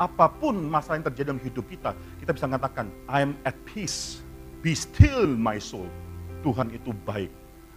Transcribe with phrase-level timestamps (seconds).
[0.00, 1.92] apa pun masalah yang terjadi dalam hidup kita,
[2.24, 4.24] kita bisa mengatakan, I am at peace,
[4.64, 5.86] be still my soul.
[6.40, 7.28] Tuhan itu baik.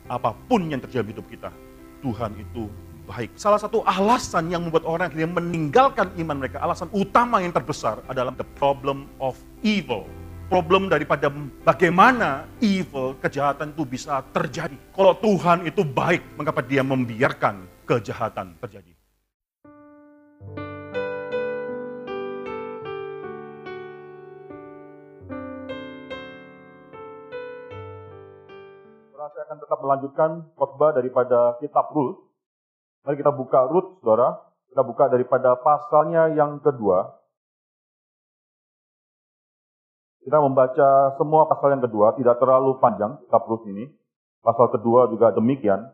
[0.08, 1.52] Apa pun yang terjadi dalam hidup kita,
[2.00, 2.72] Tuhan itu
[3.04, 3.36] baik.
[3.36, 8.32] Salah satu alasan yang membuat orang akhirnya meninggalkan iman mereka, alasan utama yang terbesar adalah
[8.40, 9.36] the problem of
[9.68, 10.08] evil.
[10.48, 11.28] Problem daripada
[11.68, 14.76] bagaimana evil, kejahatan itu bisa terjadi.
[14.96, 18.93] Kalau Tuhan itu baik, mengapa dia membiarkan kejahatan terjadi?
[29.54, 32.26] Akan tetap melanjutkan khotbah daripada kitab Rut.
[33.06, 34.42] Mari kita buka Rut, saudara.
[34.74, 37.22] Kita buka daripada pasalnya yang kedua.
[40.26, 43.94] Kita membaca semua pasal yang kedua, tidak terlalu panjang kitab Rut ini.
[44.42, 45.86] Pasal kedua juga demikian.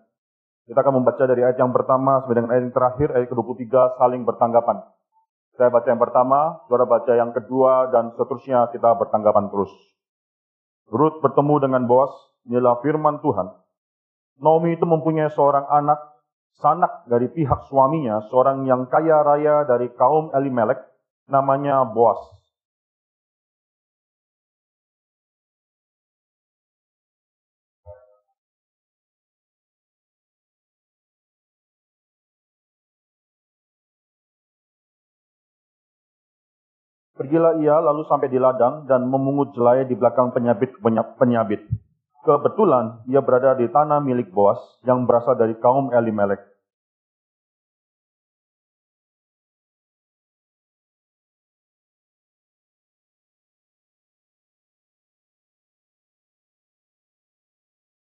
[0.63, 4.23] Kita akan membaca dari ayat yang pertama sampai dengan ayat yang terakhir, ayat ke-23 saling
[4.23, 4.87] bertanggapan.
[5.59, 9.73] Saya baca yang pertama, saudara baca yang kedua, dan seterusnya kita bertanggapan terus.
[10.87, 13.47] Rut bertemu dengan Boas, inilah firman Tuhan.
[14.41, 15.99] Naomi itu mempunyai seorang anak,
[16.57, 20.81] sanak dari pihak suaminya, seorang yang kaya raya dari kaum Elimelek,
[21.29, 22.17] namanya Boas.
[37.19, 40.79] Pergilah ia lalu sampai di ladang dan memungut jelai di belakang penyabit
[41.19, 41.67] penyabit.
[42.19, 46.43] Kebetulan ia berada di tanah milik Boas yang berasal dari kaum Elimelek.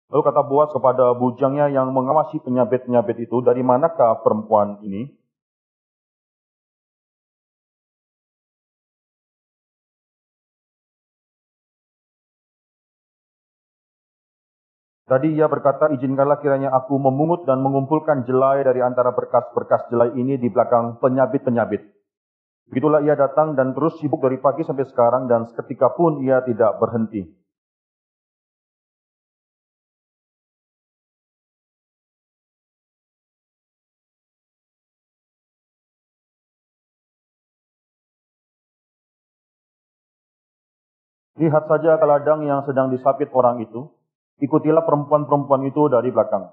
[0.06, 5.25] Lalu kata Boas kepada bujangnya yang mengawasi penyabit-penyabit itu, dari manakah perempuan ini?
[15.06, 20.34] Tadi ia berkata, izinkanlah kiranya aku memungut dan mengumpulkan jelai dari antara berkas-berkas jelai ini
[20.34, 21.78] di belakang penyabit-penyabit.
[22.66, 26.74] Begitulah ia datang dan terus sibuk dari pagi sampai sekarang dan seketika pun ia tidak
[26.82, 27.22] berhenti.
[41.38, 43.86] Lihat saja ke ladang yang sedang disapit orang itu,
[44.36, 46.52] Ikutilah perempuan-perempuan itu dari belakang.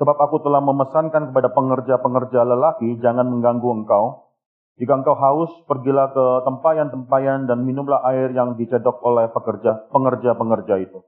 [0.00, 4.32] Sebab aku telah memesankan kepada pengerja-pengerja lelaki, jangan mengganggu engkau.
[4.80, 11.04] Jika engkau haus, pergilah ke tempayan-tempayan dan minumlah air yang dicedok oleh pekerja, pengerja-pengerja itu.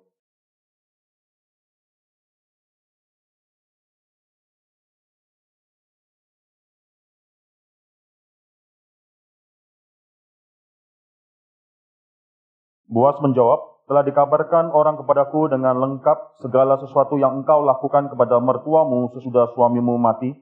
[12.92, 19.10] Buas menjawab, telah dikabarkan orang kepadaku dengan lengkap segala sesuatu yang engkau lakukan kepada mertuamu
[19.18, 20.32] sesudah suamimu mati,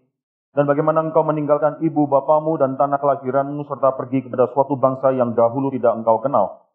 [0.52, 5.32] dan bagaimana engkau meninggalkan ibu bapamu dan tanah kelahiranmu serta pergi kepada suatu bangsa yang
[5.32, 6.70] dahulu tidak engkau kenal.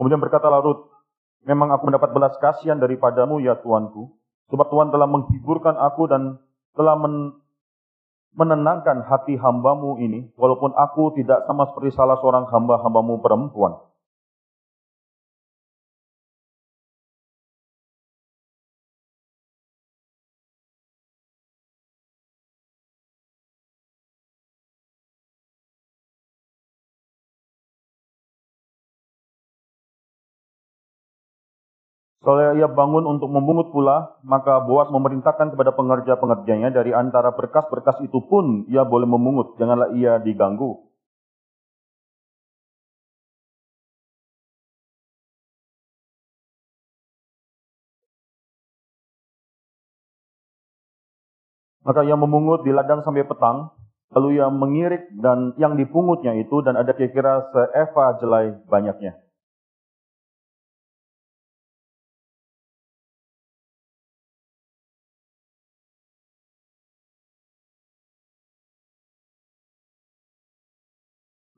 [0.00, 0.88] Kemudian berkata Larut,
[1.44, 4.19] memang aku mendapat belas kasihan daripadamu ya Tuanku,
[4.50, 6.42] Sebab Tuhan telah menghiburkan aku dan
[6.74, 7.38] telah men
[8.30, 13.89] menenangkan hati hambamu ini, walaupun aku tidak sama seperti salah seorang hamba-hambamu perempuan.
[32.30, 38.22] Soalnya ia bangun untuk memungut pula, maka Boas memerintahkan kepada pengerja-pengerjanya dari antara berkas-berkas itu
[38.22, 40.78] pun ia boleh memungut, janganlah ia diganggu.
[51.82, 53.74] Maka ia memungut di ladang sampai petang,
[54.14, 59.18] lalu ia mengirik dan yang dipungutnya itu dan ada kira-kira seeva jelai banyaknya.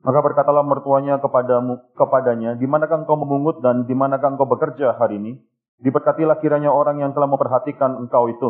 [0.03, 5.15] Maka berkatalah mertuanya kepadamu, kepadanya, di manakah engkau memungut dan di manakah engkau bekerja hari
[5.15, 5.39] ini?
[5.79, 8.49] Diberkatilah kiranya orang yang telah memperhatikan engkau itu.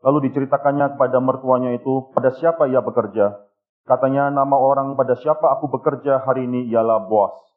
[0.00, 3.36] Lalu diceritakannya kepada mertuanya itu, pada siapa ia bekerja?
[3.84, 7.51] Katanya, nama orang pada siapa aku bekerja hari ini ialah Boas.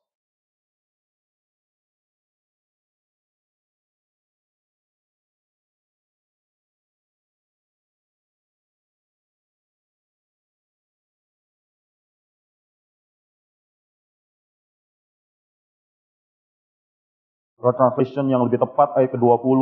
[17.74, 19.62] Translation yang lebih tepat ayat ke-20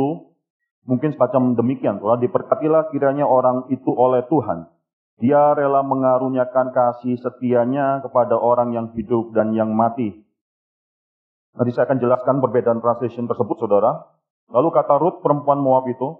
[0.84, 1.96] mungkin semacam demikian.
[2.02, 4.68] Saudara, diberkatilah kiranya orang itu oleh Tuhan.
[5.22, 10.10] Dia rela mengaruniakan kasih setianya kepada orang yang hidup dan yang mati.
[11.54, 14.10] Nanti saya akan jelaskan perbedaan translation tersebut, saudara.
[14.50, 16.18] Lalu kata Ruth, perempuan Moab itu,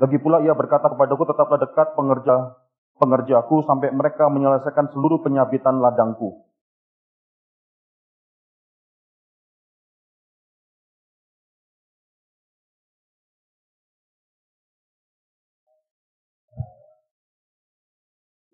[0.00, 2.56] lagi pula ia berkata kepadaku, tetaplah dekat pengerja
[3.00, 6.44] pengerjaku sampai mereka menyelesaikan seluruh penyabitan ladangku.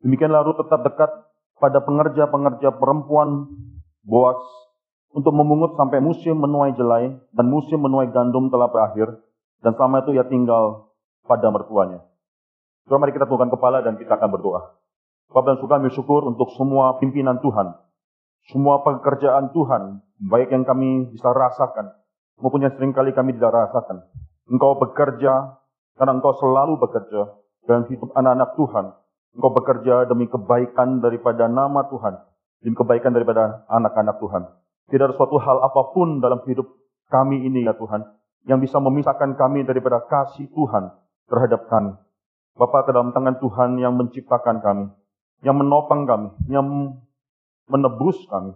[0.07, 1.11] Demikianlah Ruth tetap dekat
[1.59, 3.51] pada pengerja-pengerja perempuan
[4.07, 4.39] Boas
[5.11, 9.19] untuk memungut sampai musim menuai jelai dan musim menuai gandum telah berakhir
[9.67, 10.95] dan selama itu ia tinggal
[11.27, 12.07] pada mertuanya.
[12.87, 14.79] Coba mari kita tundukkan kepala dan kita akan berdoa.
[15.35, 17.75] Bapak dan suka kami syukur untuk semua pimpinan Tuhan,
[18.55, 21.99] semua pekerjaan Tuhan, baik yang kami bisa rasakan,
[22.39, 24.07] maupun yang sering kali kami tidak rasakan.
[24.47, 25.59] Engkau bekerja,
[25.99, 27.35] karena engkau selalu bekerja
[27.67, 28.87] dalam hidup anak-anak Tuhan,
[29.35, 32.15] Engkau bekerja demi kebaikan daripada nama Tuhan,
[32.63, 34.43] demi kebaikan daripada anak-anak Tuhan.
[34.87, 36.69] Tidak ada suatu hal apa pun dalam hidup
[37.11, 38.07] kami ini ya Tuhan,
[38.47, 40.95] yang bisa memisahkan kami daripada kasih Tuhan
[41.27, 41.99] terhadap kami.
[42.57, 44.87] Bapak ke dalam tangan Tuhan yang menciptakan kami,
[45.45, 46.65] yang menopang kami, yang
[47.69, 48.55] menebus kami.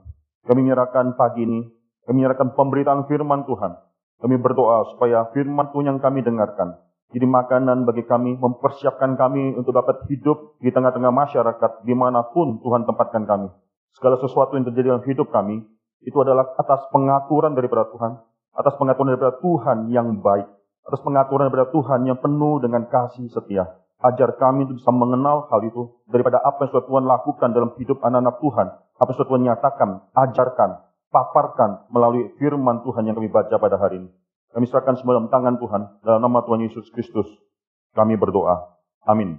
[0.48, 1.60] Kami menyerahkan pagi ini,
[2.08, 3.76] kami menyerahkan pemberitaan firman Tuhan.
[4.20, 9.74] Kami berdoa supaya firman Tuhan yang kami dengarkan jadi makanan bagi kami, mempersiapkan kami untuk
[9.74, 13.50] dapat hidup di tengah-tengah masyarakat di mana pun Tuhan tempatkan kami.
[13.98, 15.66] Segala sesuatu yang terjadi dalam hidup kami,
[16.06, 18.14] itu adalah atas pengaturan daripada Tuhan,
[18.54, 20.46] atas pengaturan daripada Tuhan yang baik,
[20.86, 23.66] atas pengaturan daripada Tuhan yang penuh dengan kasih setia.
[24.00, 28.00] Ajar kami untuk bisa mengenal hal itu daripada apa yang sudah Tuhan lakukan dalam hidup
[28.00, 28.66] anak-anak Tuhan,
[28.96, 30.70] apa yang sudah Tuhan nyatakan, ajarkan,
[31.10, 34.10] paparkan melalui firman Tuhan yang kami baca pada hari ini.
[34.50, 35.82] Kami serahkan semua dalam tangan Tuhan.
[36.02, 37.26] Dalam nama Tuhan Yesus Kristus,
[37.94, 38.74] kami berdoa.
[39.06, 39.38] Amin.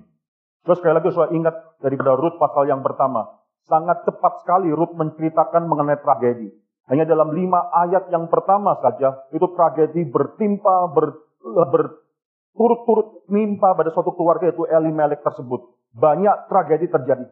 [0.63, 3.41] Terus sekali lagi saya ingat daripada Rut pasal yang pertama.
[3.67, 6.49] Sangat cepat sekali Rut menceritakan mengenai tragedi.
[6.89, 14.11] Hanya dalam lima ayat yang pertama saja, itu tragedi bertimpa, ber, berturut-turut menimpa pada suatu
[14.15, 15.71] keluarga yaitu Elimelek tersebut.
[15.95, 17.25] Banyak tragedi terjadi.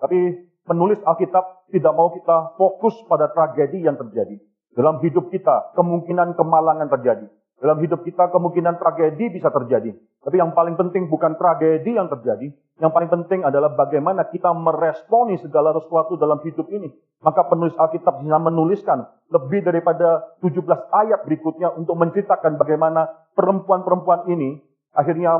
[0.00, 0.18] Tapi
[0.64, 4.40] penulis Alkitab tidak mau kita fokus pada tragedi yang terjadi.
[4.74, 7.26] Dalam hidup kita, kemungkinan kemalangan terjadi.
[7.60, 9.92] Dalam hidup kita, kemungkinan tragedi bisa terjadi.
[10.24, 12.48] Tapi yang paling penting bukan tragedi yang terjadi.
[12.80, 16.88] Yang paling penting adalah bagaimana kita meresponi segala sesuatu dalam hidup ini.
[17.20, 24.56] Maka penulis Alkitab bisa menuliskan lebih daripada 17 ayat berikutnya untuk menceritakan bagaimana perempuan-perempuan ini
[24.96, 25.36] akhirnya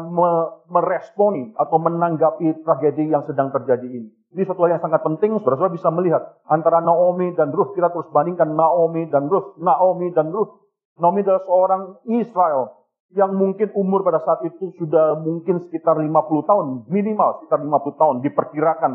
[0.69, 4.20] meresponi atau menanggapi tragedi yang sedang terjadi ini.
[4.31, 7.75] Ini suatu hal yang sangat penting, saudara-saudara bisa melihat antara Naomi dan Ruth.
[7.75, 10.55] Kita terus bandingkan Naomi dan Ruth, Naomi dan Ruth.
[11.03, 11.83] Naomi adalah seorang
[12.15, 12.81] Israel
[13.11, 18.15] yang mungkin umur pada saat itu sudah mungkin sekitar 50 tahun, minimal sekitar 50 tahun
[18.23, 18.93] diperkirakan.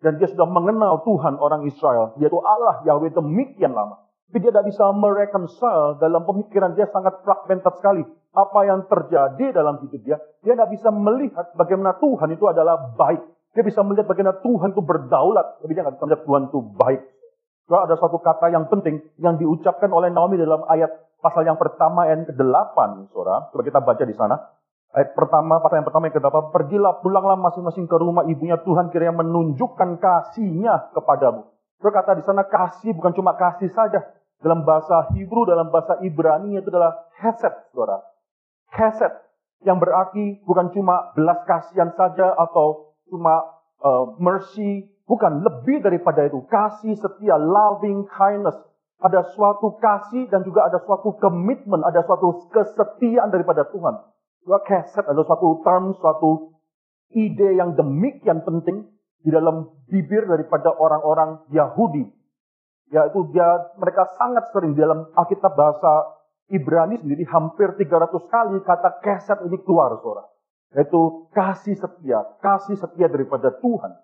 [0.00, 4.00] Dan dia sudah mengenal Tuhan orang Israel, yaitu Allah Yahweh demikian lama.
[4.28, 8.04] Tapi dia tidak bisa mereconcile dalam pemikiran dia sangat fragmented sekali.
[8.30, 13.24] Apa yang terjadi dalam hidup dia, dia tidak bisa melihat bagaimana Tuhan itu adalah baik.
[13.50, 17.00] Dia bisa melihat bagaimana Tuhan itu berdaulat, tapi dia tidak bisa melihat Tuhan itu baik.
[17.66, 20.90] Kalau ada suatu kata yang penting yang diucapkan oleh Naomi dalam ayat
[21.22, 22.76] pasal yang pertama ayat ke-8,
[23.14, 23.50] saudara.
[23.54, 24.36] Coba kita baca di sana.
[24.90, 29.22] Ayat pertama, pasal yang pertama yang ke-8, pergilah pulanglah masing-masing ke rumah ibunya Tuhan kiranya
[29.22, 31.46] menunjukkan kasihnya kepadamu.
[31.78, 34.02] Berkata di sana kasih bukan cuma kasih saja,
[34.42, 38.02] dalam bahasa Hebrew, dalam bahasa Ibrani itu adalah heset, saudara.
[38.72, 39.12] Heset,
[39.62, 43.42] yang berarti bukan cuma belas kasihan saja atau cuma
[43.82, 46.46] uh, mercy, bukan lebih daripada itu.
[46.46, 48.56] Kasih setia, loving kindness.
[49.00, 53.96] Ada suatu kasih dan juga ada suatu komitmen, ada suatu kesetiaan daripada Tuhan.
[54.44, 56.30] Dua keset adalah suatu term, suatu
[57.16, 58.86] ide yang demikian penting
[59.20, 62.20] di dalam bibir daripada orang-orang Yahudi
[62.90, 66.18] yaitu dia mereka sangat sering dalam Alkitab bahasa
[66.50, 67.86] Ibrani sendiri hampir 300
[68.26, 70.26] kali kata keset ini keluar saudara.
[70.70, 73.98] Yaitu kasih setia, kasih setia daripada Tuhan.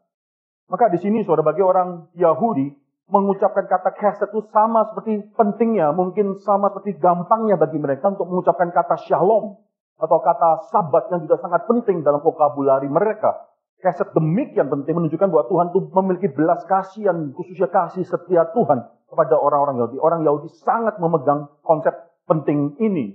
[0.67, 2.75] Maka di sini saudara bagi orang Yahudi
[3.07, 8.75] mengucapkan kata keset itu sama seperti pentingnya, mungkin sama seperti gampangnya bagi mereka untuk mengucapkan
[8.75, 9.63] kata shalom
[9.97, 13.47] atau kata sabat yang juga sangat penting dalam vokabulari mereka.
[13.79, 19.39] Keset demikian penting menunjukkan bahwa Tuhan itu memiliki belas kasihan, khususnya kasih setia Tuhan kepada
[19.39, 19.99] orang-orang Yahudi.
[20.03, 21.95] Orang Yahudi sangat memegang konsep
[22.27, 23.15] penting ini.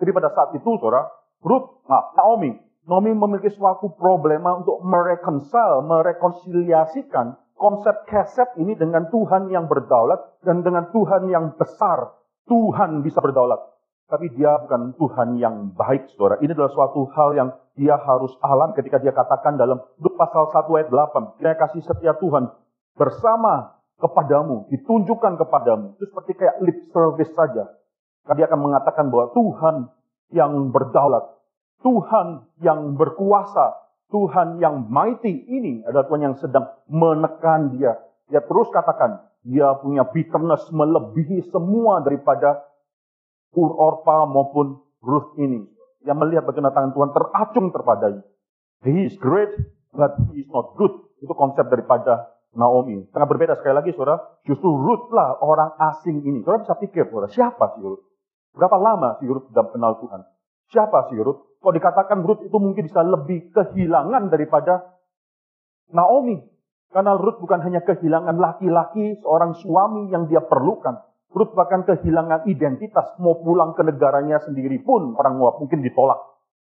[0.00, 1.06] Jadi pada saat itu, saudara,
[1.44, 2.56] Ruth, nah, Naomi,
[2.88, 10.64] Naomi memiliki suatu problema untuk mereconcile, merekonsiliasikan konsep keset ini dengan Tuhan yang berdaulat dan
[10.64, 12.16] dengan Tuhan yang besar.
[12.48, 13.60] Tuhan bisa berdaulat.
[14.10, 16.42] tapi dia bukan Tuhan yang baik, saudara.
[16.42, 19.78] Ini adalah suatu hal yang dia harus alam ketika dia katakan dalam
[20.18, 21.38] pasal 1 ayat 8.
[21.38, 22.50] Dia kasih setia Tuhan
[22.98, 25.94] bersama kepadamu, ditunjukkan kepadamu.
[25.94, 27.70] Itu seperti kayak lip service saja.
[28.26, 29.74] Karena dia akan mengatakan bahwa Tuhan
[30.34, 31.24] yang berdaulat,
[31.80, 33.80] Tuhan yang berkuasa,
[34.12, 37.96] Tuhan yang mighty ini adalah Tuhan yang sedang menekan dia.
[38.28, 42.68] Dia terus katakan, dia punya bitterness melebihi semua daripada
[43.56, 45.64] Ur Orpa maupun Ruth ini.
[46.04, 48.22] Yang melihat bagaimana tangan Tuhan teracung terpadanya.
[48.84, 49.52] He is great,
[49.92, 50.92] but he is not good.
[51.20, 53.04] Itu konsep daripada Naomi.
[53.12, 54.20] Sangat berbeda sekali lagi, saudara.
[54.48, 56.40] Justru Ruth lah orang asing ini.
[56.40, 58.04] Saudara bisa pikir, saudara, siapa sih Ruth?
[58.56, 60.20] Berapa lama si Ruth sudah kenal Tuhan?
[60.72, 61.49] Siapa sih Ruth?
[61.60, 64.96] Kalau dikatakan Ruth itu mungkin bisa lebih kehilangan daripada
[65.92, 66.40] Naomi.
[66.90, 70.98] Karena Ruth bukan hanya kehilangan laki-laki, seorang suami yang dia perlukan.
[71.30, 76.18] Ruth bahkan kehilangan identitas, mau pulang ke negaranya sendiri pun orang Moab mungkin ditolak.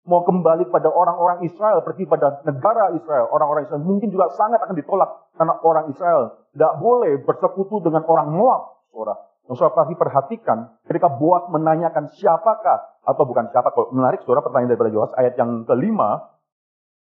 [0.07, 4.75] Mau kembali pada orang-orang Israel, pergi pada negara Israel, orang-orang Israel mungkin juga sangat akan
[4.77, 5.09] ditolak.
[5.35, 8.61] Karena orang Israel tidak boleh bersekutu dengan orang Moab.
[8.93, 9.32] Saudara.
[9.43, 10.57] Yang saudara pasti perhatikan,
[10.87, 15.67] ketika Boas menanyakan siapakah, atau bukan siapa, kalau menarik saudara pertanyaan daripada Yoas, ayat yang
[15.67, 16.31] kelima,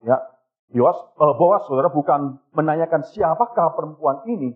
[0.05, 0.21] ya,
[0.77, 4.53] Yoas, uh, Boas saudara bukan menanyakan siapakah perempuan ini,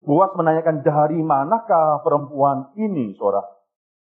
[0.00, 3.44] Boas menanyakan dari manakah perempuan ini, saudara.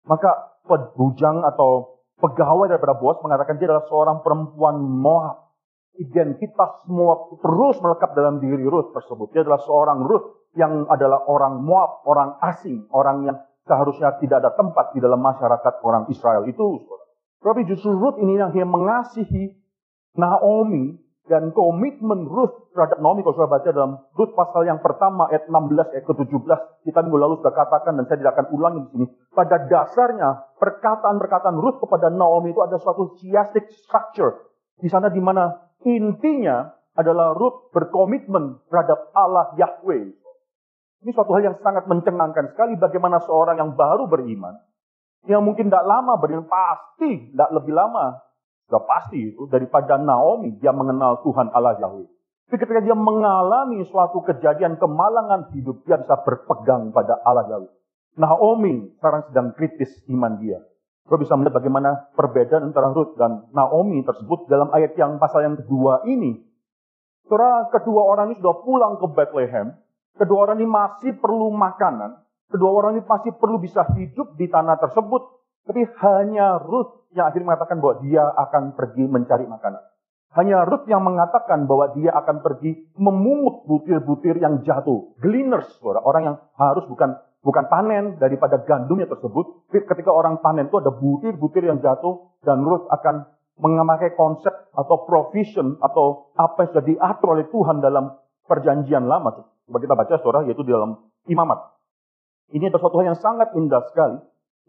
[0.06, 0.54] Maka
[0.94, 5.50] bujang atau pegawai daripada Boas mengatakan dia adalah seorang perempuan Moab.
[5.94, 9.30] Identitas Moab terus melekat dalam diri Ruth tersebut.
[9.34, 14.52] Dia adalah seorang Ruth yang adalah orang Moab, orang asing, orang yang seharusnya tidak ada
[14.54, 16.86] tempat di dalam masyarakat orang Israel itu.
[17.44, 19.60] Tapi justru Ruth ini yang mengasihi
[20.16, 20.96] Naomi
[21.28, 23.24] dan komitmen Ruth terhadap Naomi.
[23.24, 26.52] Kalau sudah baca dalam Ruth pasal yang pertama ayat 16 ayat ke-17
[26.88, 29.06] kita minggu lalu sudah katakan dan saya tidak akan ulangi di sini.
[29.32, 30.30] Pada dasarnya
[30.60, 34.54] perkataan-perkataan Ruth kepada Naomi itu ada suatu chiastic structure.
[34.80, 35.52] Di sana di mana
[35.84, 40.23] intinya adalah Ruth berkomitmen terhadap Allah Yahweh
[41.04, 44.56] ini suatu hal yang sangat mencengangkan sekali bagaimana seorang yang baru beriman
[45.28, 48.24] yang mungkin tidak lama beriman pasti tidak lebih lama
[48.68, 52.08] sudah pasti itu daripada Naomi dia mengenal Tuhan Allah Yahweh.
[52.50, 57.72] Tapi ketika dia mengalami suatu kejadian kemalangan hidup, dia bisa berpegang pada Allah Yahweh.
[58.14, 60.62] Naomi sekarang sedang kritis iman dia.
[61.04, 65.60] Kau bisa melihat bagaimana perbedaan antara Ruth dan Naomi tersebut dalam ayat yang pasal yang
[65.60, 66.40] kedua ini.
[67.28, 69.76] Saudara, kedua orang ini sudah pulang ke Bethlehem.
[70.14, 72.22] Kedua orang ini masih perlu makanan.
[72.54, 75.22] Kedua orang ini masih perlu bisa hidup di tanah tersebut.
[75.66, 79.82] Tapi hanya Ruth yang akhirnya mengatakan bahwa dia akan pergi mencari makanan.
[80.34, 85.14] Hanya Ruth yang mengatakan bahwa dia akan pergi memungut butir-butir yang jatuh.
[85.22, 89.70] Gleaners, orang yang harus bukan bukan panen daripada gandumnya tersebut.
[89.70, 93.30] Ketika orang panen itu ada butir-butir yang jatuh dan Ruth akan
[93.62, 98.18] memakai konsep atau provision atau apa yang sudah diatur oleh Tuhan dalam
[98.50, 99.53] perjanjian lama.
[99.68, 101.74] Coba kita baca saudara, yaitu di dalam imamat.
[102.52, 104.18] Ini adalah suatu hal yang sangat indah sekali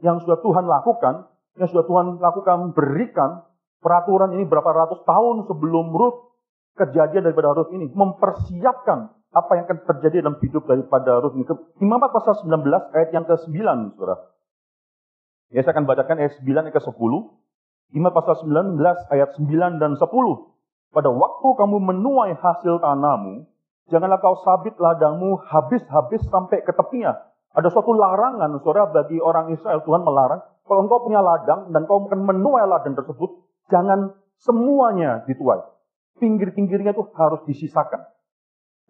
[0.03, 1.29] yang sudah Tuhan lakukan,
[1.61, 3.47] yang sudah Tuhan lakukan berikan
[3.79, 6.35] peraturan ini berapa ratus tahun sebelum Ruth
[6.75, 11.47] kejadian daripada Ruth ini mempersiapkan apa yang akan terjadi dalam hidup daripada Ruth ini.
[11.83, 13.55] Imam pasal 19 ayat yang ke-9,
[13.99, 14.35] Saudara.
[15.55, 17.13] Ya, saya akan bacakan ayat 9 ayat ke-10.
[17.95, 18.81] Imam pasal 19
[19.15, 20.03] ayat 9 dan 10.
[20.95, 23.47] Pada waktu kamu menuai hasil tanahmu,
[23.93, 27.17] janganlah kau sabit ladangmu habis-habis sampai ke tepinya,
[27.55, 29.79] ada suatu larangan, saudara, bagi orang Israel.
[29.87, 34.11] Tuhan melarang, kalau engkau punya ladang dan kau akan menuai ladang tersebut, jangan
[34.43, 35.62] semuanya dituai.
[36.19, 38.11] Pinggir-pinggirnya itu harus disisakan.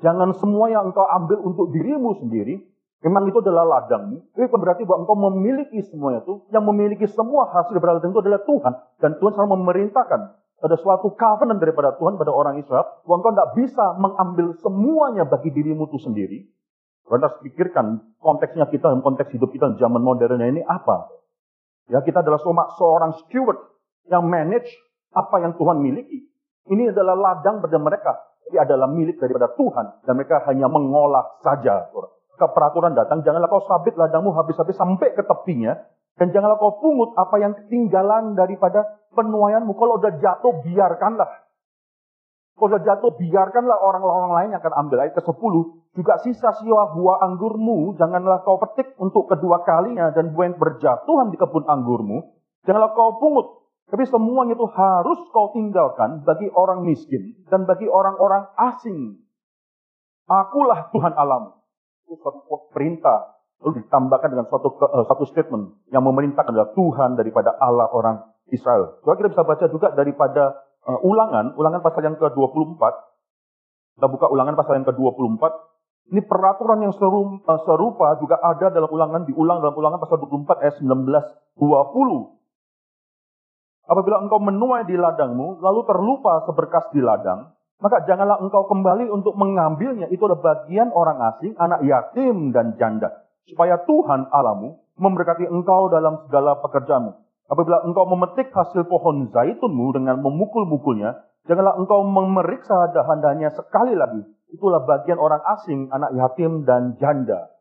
[0.01, 2.65] Jangan semua yang engkau ambil untuk dirimu sendiri,
[3.05, 4.33] memang itu adalah ladangmu.
[4.33, 8.41] Itu berarti bahwa engkau memiliki semuanya itu, yang memiliki semua hasil dari ladang itu adalah
[8.49, 8.75] Tuhan.
[8.97, 10.21] Dan Tuhan selalu memerintahkan
[10.63, 15.51] ada suatu covenant daripada Tuhan pada orang Israel, bahwa engkau tidak bisa mengambil semuanya bagi
[15.51, 16.39] dirimu itu sendiri,
[17.05, 21.13] kita harus pikirkan konteksnya kita konteks hidup kita zaman modernnya ini apa.
[21.93, 22.41] Ya kita adalah
[22.81, 23.61] seorang steward
[24.09, 24.73] yang manage
[25.13, 26.25] apa yang Tuhan miliki.
[26.65, 28.13] Ini adalah ladang pada mereka.
[28.49, 30.01] Ini adalah milik daripada Tuhan.
[30.09, 31.93] Dan mereka hanya mengolah saja.
[32.35, 35.77] Ke peraturan datang, janganlah kau sabit ladangmu habis-habis sampai ke tepinya.
[36.15, 39.75] Dan janganlah kau pungut apa yang ketinggalan daripada penuaianmu.
[39.75, 41.27] Kalau udah jatuh, biarkanlah.
[42.55, 45.03] Kalau sudah jatuh, biarkanlah orang-orang lain yang akan ambil.
[45.03, 45.55] Ayat ke-10,
[45.99, 51.35] juga sisa siwa buah anggurmu, janganlah kau petik untuk kedua kalinya, dan buah yang berjatuhan
[51.35, 52.23] di kebun anggurmu,
[52.63, 53.67] janganlah kau pungut.
[53.91, 59.23] Tapi semuanya itu harus kau tinggalkan bagi orang miskin dan bagi orang-orang asing.
[60.25, 61.59] Akulah Tuhan alam.
[62.09, 62.17] Itu
[62.73, 68.25] perintah lalu ditambahkan dengan suatu uh, satu statement yang memerintahkan adalah Tuhan daripada Allah orang
[68.51, 69.01] Israel.
[69.01, 72.83] Kalau kita bisa baca juga daripada uh, ulangan, ulangan pasal yang ke-24.
[73.95, 75.43] Kita buka ulangan pasal yang ke-24.
[76.05, 80.77] Ini peraturan yang serupa, serupa juga ada dalam ulangan, diulang dalam ulangan pasal 24 ayat
[80.85, 81.09] 19,
[81.57, 82.35] 20.
[83.85, 89.37] Apabila engkau menuai di ladangmu, lalu terlupa seberkas di ladang, maka janganlah engkau kembali untuk
[89.37, 90.09] mengambilnya.
[90.13, 93.24] Itu adalah bagian orang asing, anak yatim dan janda.
[93.45, 97.13] Supaya Tuhan alamu memberkati engkau dalam segala pekerjaanmu.
[97.45, 104.25] Apabila engkau memetik hasil pohon zaitunmu dengan memukul-mukulnya, janganlah engkau memeriksa dahan-dahannya sekali lagi.
[104.55, 107.53] Itulah bagian orang asing, anak yatim dan janda.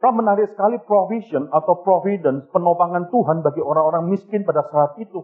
[0.00, 5.20] Kalau menarik sekali provision atau providence, penopangan Tuhan bagi orang-orang miskin pada saat itu.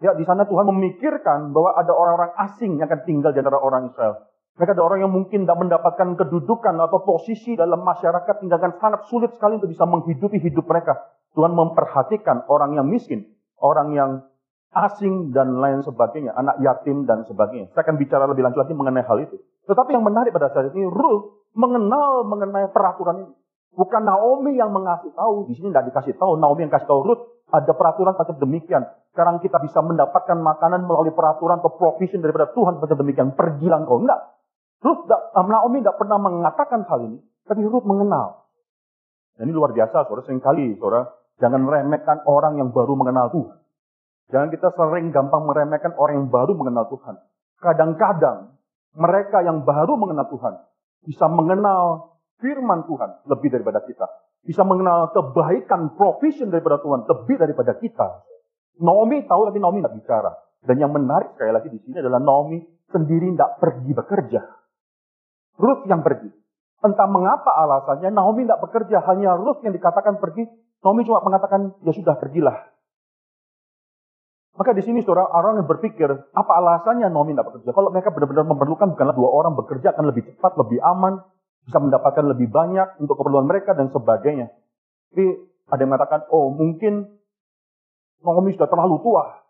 [0.00, 3.92] Ya, di sana Tuhan memikirkan bahwa ada orang-orang asing yang akan tinggal di antara orang
[3.92, 4.28] Israel.
[4.56, 9.36] Mereka ada orang yang mungkin tidak mendapatkan kedudukan atau posisi dalam masyarakat tinggalkan sangat sulit
[9.36, 11.12] sekali untuk bisa menghidupi hidup mereka.
[11.36, 13.28] Tuhan memperhatikan orang yang miskin,
[13.60, 14.24] orang yang
[14.72, 17.68] asing dan lain sebagainya, anak yatim dan sebagainya.
[17.76, 19.36] Saya akan bicara lebih lanjut lagi mengenai hal itu.
[19.68, 23.34] Tetapi yang menarik pada saat ini, Ruth mengenal mengenai peraturan ini.
[23.76, 26.40] Bukan Naomi yang mengasih tahu, di sini tidak dikasih tahu.
[26.40, 27.22] Naomi yang kasih tahu Ruth,
[27.52, 28.88] ada peraturan macam demikian.
[29.12, 33.36] Sekarang kita bisa mendapatkan makanan melalui peraturan atau provision daripada Tuhan macam demikian.
[33.36, 34.00] Pergilah engkau.
[34.00, 34.35] Enggak.
[34.84, 37.18] Ruth, um, Naomi tidak pernah mengatakan hal ini.
[37.46, 38.48] Tapi Ruth mengenal.
[39.36, 40.24] Dan ini luar biasa, saudara.
[40.26, 41.06] Seringkali, saudara,
[41.40, 43.58] jangan meremehkan orang yang baru mengenal Tuhan.
[44.26, 47.14] Jangan kita sering gampang meremehkan orang yang baru mengenal Tuhan.
[47.62, 48.58] Kadang-kadang,
[48.96, 50.54] mereka yang baru mengenal Tuhan
[51.06, 54.08] bisa mengenal firman Tuhan lebih daripada kita
[54.46, 58.22] bisa mengenal kebaikan provision daripada Tuhan lebih daripada kita.
[58.78, 60.32] Naomi tahu tapi Naomi tidak bicara.
[60.62, 62.62] Dan yang menarik sekali lagi di sini adalah Naomi
[62.94, 64.40] sendiri tidak pergi bekerja.
[65.56, 66.28] Ruth yang pergi.
[66.84, 70.44] Entah mengapa alasannya Naomi tidak bekerja, hanya Ruth yang dikatakan pergi.
[70.84, 72.68] Naomi cuma mengatakan, ya sudah pergilah.
[74.56, 77.70] Maka di sini saudara orang yang berpikir, apa alasannya Naomi tidak bekerja?
[77.76, 81.20] Kalau mereka benar-benar memerlukan bukanlah dua orang bekerja akan lebih cepat, lebih aman,
[81.68, 84.48] bisa mendapatkan lebih banyak untuk keperluan mereka dan sebagainya.
[85.12, 85.24] Tapi
[85.68, 87.20] ada yang mengatakan, oh mungkin
[88.24, 89.44] Naomi sudah terlalu tua.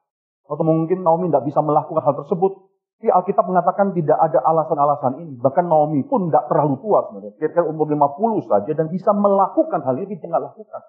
[0.47, 2.66] Atau mungkin Naomi tidak bisa melakukan hal tersebut.
[2.97, 5.35] Tapi Alkitab mengatakan tidak ada alasan-alasan ini.
[5.37, 7.37] Bahkan Naomi pun tidak terlalu tua sebenarnya.
[7.37, 10.83] Kira-kira umur 50 saja dan bisa melakukan hal ini, dia lakukan.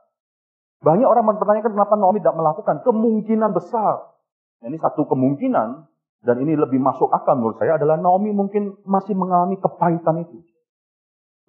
[0.88, 2.76] Banyak orang mempertanyakan kenapa Naomi tidak melakukan.
[2.88, 4.15] Kemungkinan besar.
[4.63, 5.67] Nah, ini satu kemungkinan,
[6.24, 10.41] dan ini lebih masuk akal menurut saya, adalah Naomi mungkin masih mengalami kepahitan itu.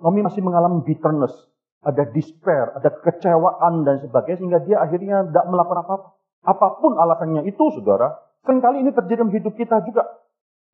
[0.03, 1.33] Naomi masih mengalami bitterness,
[1.87, 6.09] ada despair, ada kecewaan dan sebagainya sehingga dia akhirnya tidak melakukan apa-apa.
[6.47, 8.14] Apa pun alasannya itu, saudara,
[8.47, 10.07] sering kali ini terjadi dalam hidup kita juga.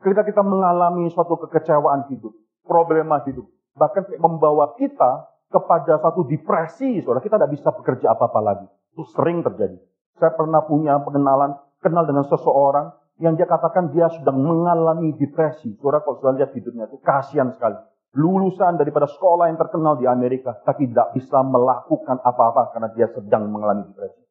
[0.03, 2.35] Ketika kita mengalami suatu kekecewaan hidup,
[2.67, 8.67] problema hidup, bahkan membawa kita kepada satu depresi, saudara, kita tidak bisa bekerja apa-apa lagi.
[8.95, 9.79] Itu sering terjadi.
[10.19, 12.91] Saya pernah punya pengenalan, kenal dengan seseorang
[13.23, 15.79] yang dia katakan dia sedang mengalami depresi.
[15.79, 17.79] Saudara, kalau sudah lihat hidupnya itu kasihan sekali
[18.15, 23.51] lulusan daripada sekolah yang terkenal di Amerika, tapi tidak bisa melakukan apa-apa karena dia sedang
[23.51, 24.23] mengalami depresi.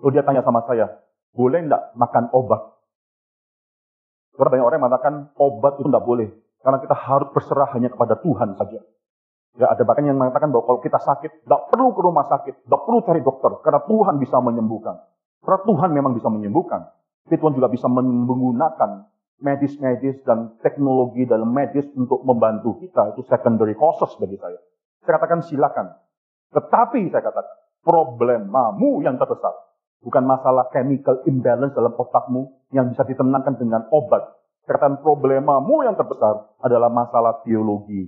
[0.00, 0.88] Lalu dia tanya sama saya,
[1.36, 2.79] boleh tidak makan obat?
[4.40, 6.28] Karena banyak orang yang mengatakan obat itu tidak boleh,
[6.64, 8.80] karena kita harus berserah hanya kepada Tuhan saja.
[9.60, 12.80] Ya, ada bahkan yang mengatakan bahwa kalau kita sakit, tidak perlu ke rumah sakit, tidak
[12.88, 14.96] perlu cari dokter, karena Tuhan bisa menyembuhkan.
[15.44, 16.88] Karena Tuhan memang bisa menyembuhkan.
[17.28, 19.12] Tapi Tuhan juga bisa menggunakan
[19.44, 24.56] medis-medis dan teknologi dalam medis untuk membantu kita itu secondary causes bagi saya.
[25.04, 26.00] Saya katakan silakan.
[26.56, 29.69] Tetapi saya katakan problemamu yang terbesar
[30.04, 34.40] bukan masalah chemical imbalance dalam otakmu yang bisa ditenangkan dengan obat.
[34.64, 38.06] Katakan problemamu yang terbesar adalah masalah teologi.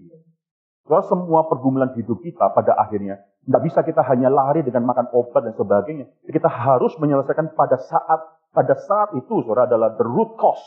[0.86, 5.42] Kalau semua pergumulan hidup kita pada akhirnya tidak bisa kita hanya lari dengan makan obat
[5.42, 6.06] dan sebagainya.
[6.26, 8.20] Kita harus menyelesaikan pada saat
[8.52, 10.62] pada saat itu saudara adalah the root cause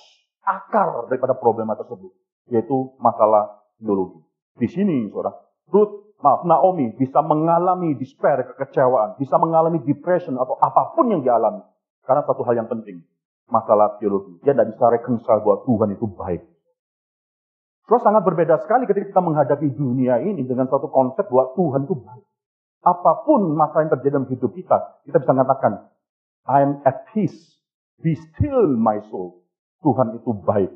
[0.45, 2.11] akar daripada problema tersebut,
[2.53, 4.21] yaitu masalah ideologi.
[4.55, 5.35] Di sini, saudara,
[5.73, 11.61] Ruth, maaf, Naomi bisa mengalami despair, kekecewaan, bisa mengalami depression atau apa pun yang dialami.
[12.01, 13.05] Karena satu hal yang penting,
[13.45, 14.41] masalah teologi.
[14.41, 16.41] Dia tidak bisa reconcile bahwa Tuhan itu baik.
[17.85, 21.95] Terus sangat berbeda sekali ketika kita menghadapi dunia ini dengan satu konsep bahwa Tuhan itu
[22.01, 22.25] baik.
[22.85, 25.89] Apa pun masalah yang terjadi dalam hidup kita, kita bisa mengatakan,
[26.45, 27.37] I am at peace.
[28.01, 29.45] Be still my soul.
[29.81, 30.69] Tuhan itu baik.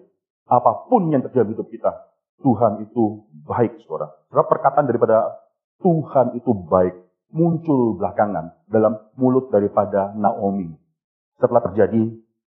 [0.50, 2.09] Apa pun yang terjadi di hidup kita,
[2.40, 4.16] Tuhan itu baik, saudara.
[4.32, 5.18] Saudara perkataan daripada
[5.84, 6.96] Tuhan itu baik
[7.30, 10.74] muncul belakangan dalam mulut daripada Naomi.
[11.40, 12.10] Setelah terjadi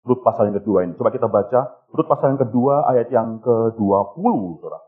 [0.06, 0.94] Rut pasal yang kedua ini.
[0.94, 4.80] Coba kita baca Rut pasal yang kedua ayat yang ke-20, saudara.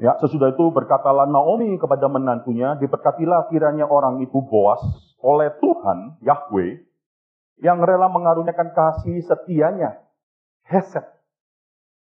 [0.00, 4.80] Ya, sesudah itu berkatalah Naomi kepada menantunya, diberkatilah kiranya orang itu Boas
[5.20, 6.82] oleh Tuhan, Yahweh,
[7.60, 10.00] yang rela mengaruniakan kasih setianya.
[10.64, 11.19] Hesed.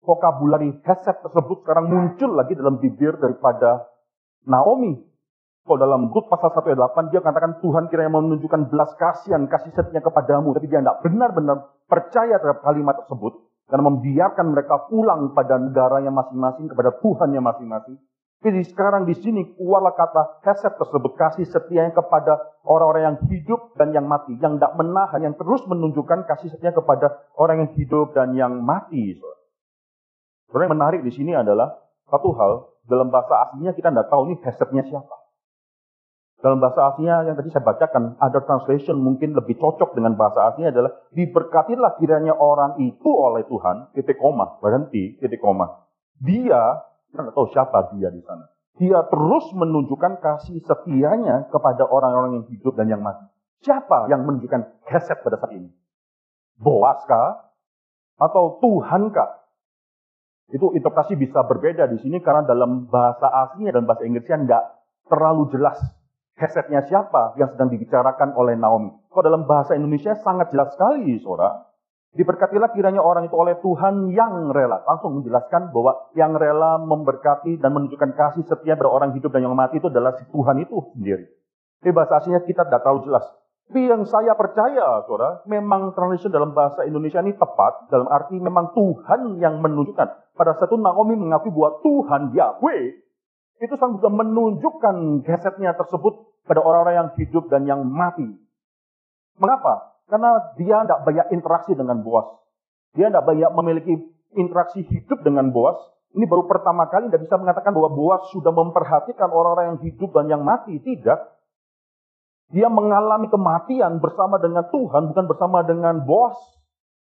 [0.04, 3.88] Vokabulari Hesed tersebut sekarang muncul lagi dalam bibir daripada
[4.44, 5.00] Naomi.
[5.64, 9.72] Kalau dalam Rut pasal 1 ayat 8, dia katakan Tuhan kiranya menunjukkan belas kasihan, kasih
[9.72, 10.52] setia kepadamu.
[10.52, 13.48] Tapi dia tidak benar-benar percaya terhadap kalimat tersebut.
[13.72, 17.96] Karena membiarkan mereka pulang pada negaranya masing-masing, kepada Tuhannya masing-masing.
[18.44, 23.96] Jadi sekarang di sini keluarlah kata Hesed tersebut kasih setianya kepada orang-orang yang hidup dan
[23.96, 28.36] yang mati, yang tidak menahan, yang terus menunjukkan kasih setia kepada orang yang hidup dan
[28.36, 29.16] yang mati.
[30.54, 31.82] Sebenarnya yang menarik di sini adalah
[32.14, 35.16] satu hal dalam bahasa aslinya kita tidak tahu ini Hesednya siapa.
[36.46, 40.70] Dalam bahasa aslinya yang tadi saya bacakan, ada translation mungkin lebih cocok dengan bahasa aslinya
[40.70, 45.90] adalah diberkatilah kiranya orang itu oleh Tuhan, titik koma, berhenti, titik koma.
[46.22, 48.46] Dia, kita tahu siapa dia di sana.
[48.78, 53.26] Dia terus menunjukkan kasih setianya kepada orang-orang yang hidup dan yang mati.
[53.66, 55.74] Siapa yang menunjukkan keset pada saat ini?
[56.62, 57.50] Boas kah?
[58.22, 59.43] Atau Tuhan kah?
[60.52, 64.64] Itu interpretasi bisa berbeda di sini karena dalam bahasa aslinya dan bahasa Inggrisnya tidak
[65.08, 65.80] terlalu jelas
[66.34, 68.90] Hesetnya siapa yang sedang dibicarakan oleh Naomi.
[69.14, 71.70] Kok dalam bahasa Indonesia sangat jelas sekali, saudara.
[72.14, 74.82] Diberkatilah kiranya orang itu oleh Tuhan yang rela.
[74.86, 79.54] Langsung menjelaskan bahwa yang rela memberkati dan menunjukkan kasih setia pada orang hidup dan yang
[79.54, 81.26] mati itu adalah si Tuhan itu sendiri.
[81.86, 83.26] Di bahasa aslinya kita tidak tahu jelas.
[83.74, 87.90] Tapi yang saya percaya, saudara, memang translation dalam bahasa Indonesia ini tepat.
[87.90, 90.38] Dalam arti memang Tuhan yang menunjukkan.
[90.38, 92.82] Pada satu Naomi mengakui bahwa Tuhan Yahweh
[93.66, 98.30] itu sang juga menunjukkan gesetnya tersebut pada orang-orang yang hidup dan yang mati.
[99.42, 100.06] Mengapa?
[100.06, 102.30] Karena dia tidak banyak interaksi dengan Boas.
[102.94, 103.94] Dia tidak banyak memiliki
[104.38, 105.82] interaksi hidup dengan Boas.
[106.14, 110.30] Ini baru pertama kali tidak bisa mengatakan bahwa Boas sudah memperhatikan orang-orang yang hidup dan
[110.30, 110.78] yang mati.
[110.78, 111.42] Tidak.
[112.52, 116.36] Dia mengalami kematian bersama dengan Tuhan, bukan bersama dengan Boas.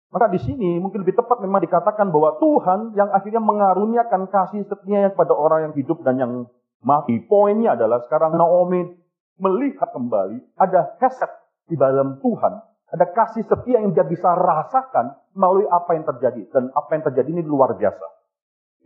[0.08, 5.12] Maka di sini mungkin lebih tepat memang dikatakan bahwa Tuhan yang akhirnya mengaruniakan kasih setia
[5.12, 6.34] kepada orang yang hidup dan yang
[6.80, 7.20] mati.
[7.28, 8.88] Poinnya adalah sekarang Naomi
[9.36, 11.32] melihat kembali ada heset
[11.68, 12.54] di dalam Tuhan.
[12.88, 16.48] Ada kasih setia yang dia bisa rasakan melalui apa yang terjadi.
[16.56, 18.08] Dan apa yang terjadi ini luar biasa.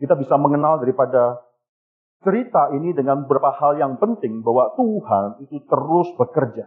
[0.02, 1.38] Kita bisa mengenal daripada
[2.22, 6.66] cerita ini dengan beberapa hal yang penting bahwa Tuhan itu terus bekerja.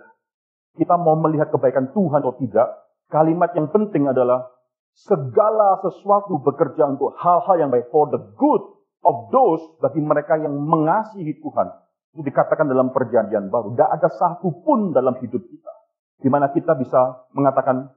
[0.75, 4.49] Kita mau melihat kebaikan Tuhan atau tidak, Kalimat yang penting adalah
[4.97, 8.63] segala sesuatu bekerja untuk hal-hal yang baik for the good
[9.05, 11.67] of those bagi mereka yang mengasihi Tuhan.
[12.15, 13.75] Itu dikatakan dalam perjanjian baru.
[13.75, 15.73] Tidak ada satu pun dalam hidup kita.
[16.17, 17.93] Di mana kita bisa mengatakan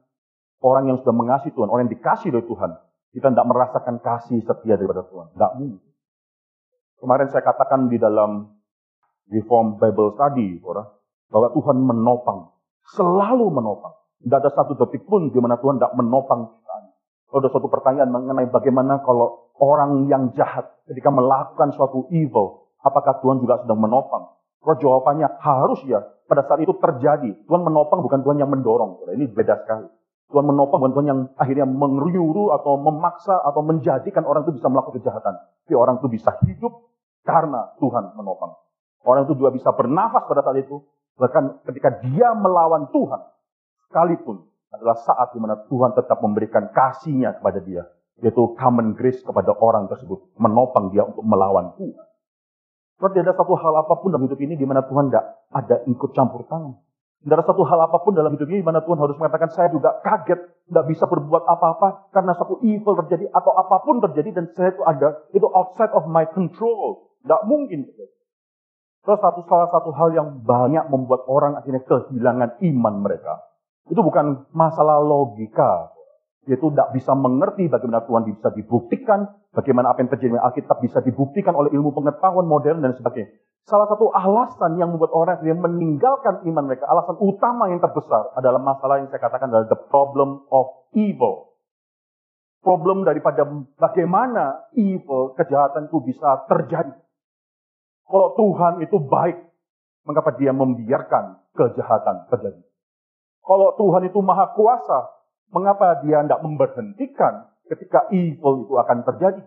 [0.61, 2.71] orang yang sudah mengasihi Tuhan, orang yang dikasih oleh Tuhan.
[3.09, 5.33] Kita tidak merasakan kasih setia daripada Tuhan.
[5.33, 5.88] Tidak mungkin.
[6.99, 8.51] Kemarin saya katakan di dalam
[9.31, 10.59] Reform Bible Study,
[11.29, 12.53] bahwa Tuhan menopang.
[12.97, 13.95] Selalu menopang.
[14.19, 16.77] Tidak ada satu detik pun di mana Tuhan tidak menopang kita.
[17.29, 23.21] Kalau ada suatu pertanyaan mengenai bagaimana kalau orang yang jahat ketika melakukan suatu evil, apakah
[23.21, 24.33] Tuhan juga sedang menopang?
[24.65, 27.31] Kalau jawabannya harus ya, pada saat itu terjadi.
[27.45, 29.07] Tuhan menopang bukan Tuhan yang mendorong.
[29.13, 29.87] Ini beda sekali.
[30.29, 34.99] Tuhan menopang bukan Tuhan yang akhirnya menyuruh atau memaksa atau menjadikan orang itu bisa melakukan
[34.99, 35.35] kejahatan.
[35.69, 36.88] Tapi orang itu bisa hidup
[37.29, 38.57] karena Tuhan menopang.
[39.05, 40.81] Orang itu juga bisa bernafas pada saat itu.
[41.21, 43.21] Bahkan ketika dia melawan Tuhan,
[43.85, 47.85] sekalipun adalah saat di mana Tuhan tetap memberikan kasihnya kepada dia.
[48.25, 50.33] Yaitu common grace kepada orang tersebut.
[50.41, 52.07] Menopang dia untuk melawan Tuhan.
[52.99, 56.11] Tidak ada satu hal apa pun dalam hidup ini di mana Tuhan tidak ada ikut
[56.19, 56.75] campur tangan.
[57.23, 59.71] Tidak ada satu hal apa pun dalam hidup ini di mana Tuhan harus mengatakan saya
[59.71, 60.39] juga kaget,
[60.71, 64.83] tidak bisa berbuat apa-apa karena satu evil terjadi atau apa pun terjadi dan saya itu
[64.83, 67.08] ada itu outside of my control.
[67.25, 67.89] Tidak mungkin.
[69.03, 73.49] Terus satu salah satu hal yang banyak membuat orang akhirnya kehilangan iman mereka
[73.89, 75.97] itu bukan masalah logika.
[76.49, 79.21] Yaitu tidak bisa mengerti bagaimana Tuhan bisa dibuktikan,
[79.53, 83.37] bagaimana apa yang terjadi dengan Alkitab bisa dibuktikan oleh ilmu pengetahuan modern dan sebagainya.
[83.69, 88.65] Salah satu alasan yang membuat orang yang meninggalkan iman mereka, alasan utama yang terbesar adalah
[88.65, 91.53] masalah yang saya katakan adalah the problem of evil.
[92.65, 93.45] Problem daripada
[93.77, 96.97] bagaimana evil, kejahatan itu bisa terjadi.
[98.09, 99.37] Kalau Tuhan itu baik,
[100.09, 102.63] mengapa dia membiarkan kejahatan terjadi?
[103.45, 105.13] Kalau Tuhan itu maha kuasa,
[105.53, 109.45] mengapa dia tidak memberhentikan ketika evil itu akan terjadi?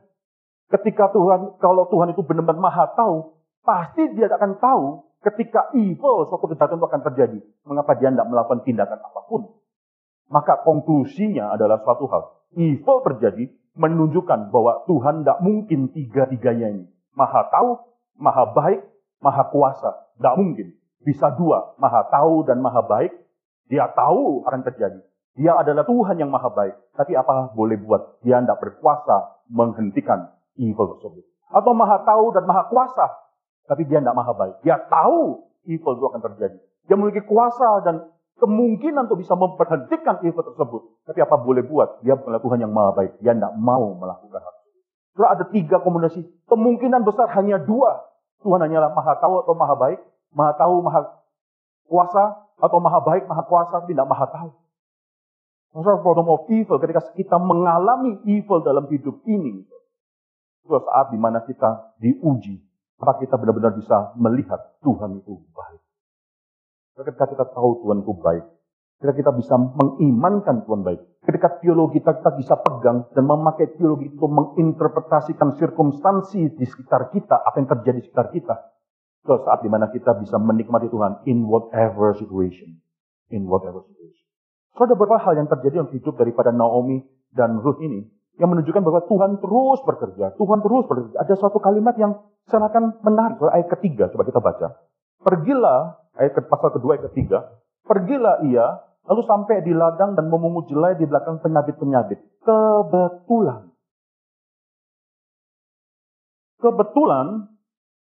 [0.72, 4.86] Ketika Tuhan, kalau Tuhan itu benar-benar maha tahu, pasti dia akan tahu
[5.26, 7.40] ketika evil, suatu kejahatan itu akan terjadi.
[7.66, 9.58] Mengapa dia tidak melakukan tindakan apa pun?
[10.32, 12.24] Maka konklusinya adalah suatu hal.
[12.56, 17.91] Evil terjadi menunjukkan bahwa Tuhan tidak mungkin tiga-tiganya ini maha tahu,
[18.22, 18.86] maha baik,
[19.20, 20.14] maha kuasa.
[20.22, 20.78] Tidak mungkin.
[21.02, 23.10] Bisa dua, maha tahu dan maha baik.
[23.68, 25.02] Dia tahu akan terjadi.
[25.34, 26.76] Dia adalah Tuhan yang maha baik.
[26.94, 28.22] Tapi apa boleh buat?
[28.22, 30.30] Dia tidak berkuasa menghentikan
[30.60, 31.26] evil tersebut.
[31.50, 33.08] Atau maha tahu dan maha kuasa.
[33.66, 34.56] Tapi dia tidak maha baik.
[34.62, 36.58] Dia tahu evil itu akan terjadi.
[36.86, 40.82] Dia memiliki kuasa dan kemungkinan untuk bisa memberhentikan evil tersebut.
[41.08, 42.04] Tapi apa boleh buat?
[42.04, 43.24] Dia adalah Tuhan yang maha baik.
[43.24, 44.70] Dia tidak mau melakukan hal itu.
[45.16, 48.11] Kalau ada tiga kombinasi, kemungkinan besar hanya dua.
[48.42, 50.00] Tuhan hanyalah maha tahu atau maha baik.
[50.34, 51.02] Maha tahu, maha
[51.86, 52.50] kuasa.
[52.62, 54.50] Atau maha baik, maha kuasa, tidak maha tahu.
[55.72, 59.64] Masalah problem of evil, ketika kita mengalami evil dalam hidup ini,
[60.62, 62.60] itu saat di mana kita diuji.
[63.00, 65.82] Apakah kita benar-benar bisa melihat Tuhan itu baik.
[67.02, 68.46] Ketika kita tahu Tuhan itu baik,
[69.02, 74.14] ketika kita bisa mengimankan Tuhan baik, ketika teologi kita, kita bisa pegang dan memakai teologi
[74.14, 78.56] itu menginterpretasikan sirkumstansi di sekitar kita, apa yang terjadi di sekitar kita,
[79.26, 82.78] itu saat di mana kita bisa menikmati Tuhan in whatever situation.
[83.34, 84.26] In whatever situation.
[84.78, 87.02] So ada beberapa hal yang terjadi dalam hidup daripada Naomi
[87.34, 88.06] dan Ruth ini
[88.38, 90.26] yang menunjukkan bahwa Tuhan terus bekerja.
[90.38, 91.16] Tuhan terus bekerja.
[91.26, 93.42] Ada suatu kalimat yang saya akan menarik.
[93.50, 94.68] Ayat ketiga, coba kita baca.
[95.22, 100.96] Pergilah ayat pasal kedua ayat ketiga, pergilah ia lalu sampai di ladang dan memungut jelai
[100.96, 102.16] di belakang penyabit-penyabit.
[102.48, 103.68] Kebetulan.
[106.64, 107.28] Kebetulan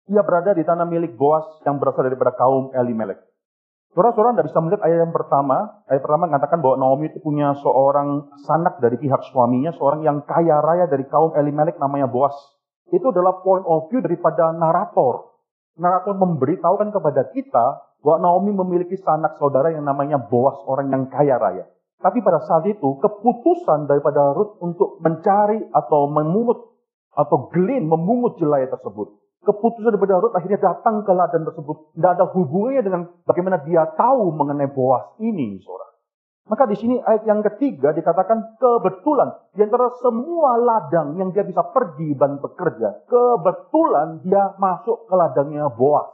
[0.09, 3.21] ia berada di tanah milik Boas yang berasal daripada kaum Elimelek.
[3.93, 5.57] Saudara-saudara tidak bisa melihat ayat yang pertama.
[5.85, 10.65] Ayat pertama mengatakan bahwa Naomi itu punya seorang sanak dari pihak suaminya, seorang yang kaya
[10.65, 12.37] raya dari kaum Elimelek namanya Boas.
[12.89, 15.37] Itu adalah point of view daripada narator.
[15.77, 17.67] Narator memberitahukan kepada kita
[18.07, 21.67] bahwa Naomi memiliki sanak saudara yang namanya Boas, orang yang kaya raya.
[21.99, 26.71] Tapi pada saat itu, keputusan daripada Ruth untuk mencari atau memungut
[27.11, 29.11] atau gelin, memungut jelai tersebut.
[29.43, 31.99] Keputusan daripada Ruth akhirnya datang ke ladang tersebut.
[31.99, 35.99] Tidak ada hubungannya dengan bagaimana dia tahu mengenai Boas ini, saudara.
[36.47, 41.67] Maka di sini ayat yang ketiga dikatakan kebetulan di antara semua ladang yang dia bisa
[41.75, 46.07] pergi dan bekerja, kebetulan dia masuk ke ladangnya Boas.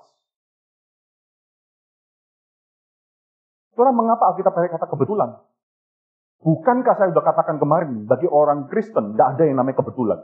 [3.73, 5.41] Saudara, mengapa kita pakai kata kebetulan?
[6.43, 10.21] Bukankah saya sudah katakan kemarin, bagi orang Kristen, tidak ada yang namanya kebetulan.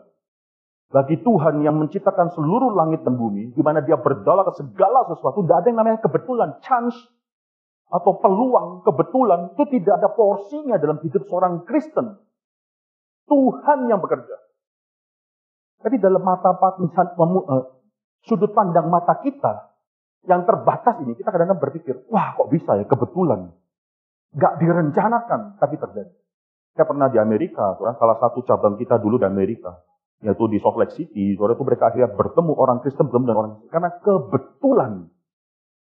[0.88, 5.44] Bagi Tuhan yang menciptakan seluruh langit dan bumi, di mana dia berdaulat ke segala sesuatu,
[5.44, 6.96] tidak ada yang namanya kebetulan, chance,
[7.88, 12.20] atau peluang, kebetulan, itu tidak ada porsinya dalam hidup seorang Kristen.
[13.28, 14.36] Tuhan yang bekerja.
[15.78, 17.64] Tapi dalam mata uh,
[18.26, 19.67] sudut pandang mata kita,
[20.28, 23.48] yang terbatas ini, kita kadang-kadang berpikir, wah kok bisa ya, kebetulan.
[24.36, 26.12] Gak direncanakan, tapi terjadi.
[26.76, 29.82] Saya pernah di Amerika, salah satu cabang kita dulu di Amerika,
[30.20, 33.52] yaitu di Salt Lake City, saudara itu mereka akhirnya bertemu orang Kristen, bertemu dengan orang
[33.72, 34.92] karena kebetulan.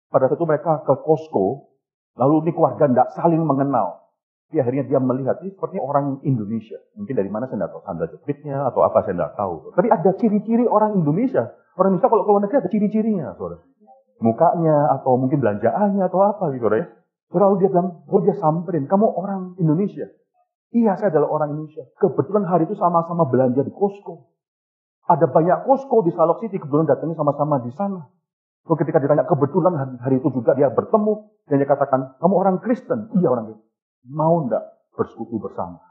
[0.06, 1.74] Pada saat itu mereka ke Costco,
[2.14, 4.06] lalu ini keluarga tidak saling mengenal.
[4.46, 6.78] Tapi akhirnya dia melihat, ini seperti orang Indonesia.
[6.94, 9.54] Mungkin dari mana saya tidak tahu, sandal jepitnya atau apa saya tidak tahu.
[9.74, 11.50] Tapi ada ciri-ciri orang Indonesia.
[11.74, 13.58] Orang Indonesia kalau ke luar negeri ada ciri-cirinya, saudara
[14.20, 16.88] mukanya atau mungkin belanjaannya atau apa gitu ya.
[17.36, 20.06] Lalu dia bilang, oh dia samperin, kamu orang Indonesia.
[20.70, 21.84] Iya, saya adalah orang Indonesia.
[21.98, 24.30] Kebetulan hari itu sama-sama belanja di Costco.
[25.06, 28.06] Ada banyak Costco di Salok City, kebetulan datangnya sama-sama di sana.
[28.66, 31.12] Lalu ketika ditanya kebetulan hari, hari itu juga dia bertemu,
[31.46, 33.14] dan dia katakan, kamu orang Kristen?
[33.14, 33.70] Iya orang Kristen.
[34.10, 34.62] Mau ndak
[34.94, 35.82] bersekutu bersama?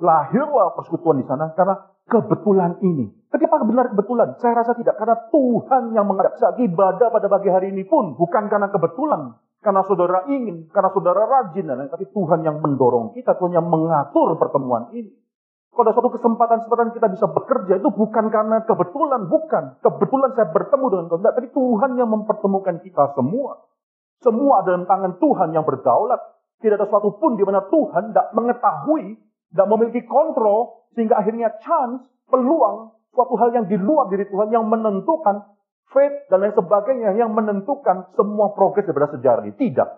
[0.00, 3.10] Lahirlah persekutuan di sana karena kebetulan ini.
[3.32, 4.36] Tapi apakah benar kebetulan?
[4.36, 5.00] Saya rasa tidak.
[5.00, 9.40] Karena Tuhan yang mengajak saat ibadah pada pagi hari ini pun bukan karena kebetulan.
[9.62, 11.64] Karena saudara ingin, karena saudara rajin.
[11.64, 11.90] Dan lain.
[11.90, 15.22] Tapi Tuhan yang mendorong kita, Tuhan yang mengatur pertemuan ini.
[15.72, 19.80] Kalau ada suatu kesempatan-kesempatan kita bisa bekerja, itu bukan karena kebetulan, bukan.
[19.80, 21.24] Kebetulan saya bertemu dengan kau.
[21.24, 23.64] Tapi Tuhan yang mempertemukan kita semua.
[24.20, 26.20] Semua dalam tangan Tuhan yang berdaulat.
[26.60, 29.18] Tidak ada suatu pun di mana Tuhan tidak mengetahui
[29.52, 34.64] tidak memiliki kontrol, sehingga akhirnya chance, peluang, suatu hal yang di luar diri Tuhan yang
[34.64, 35.44] menentukan
[35.92, 39.54] fate dan lain sebagainya yang menentukan semua progres daripada sejarah ini.
[39.60, 39.88] Tidak.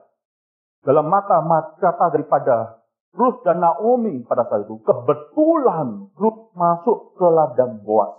[0.84, 1.40] Dalam mata
[1.78, 2.82] kata daripada
[3.14, 8.10] Ruth dan Naomi pada saat itu, kebetulan Ruth masuk ke ladang Boas.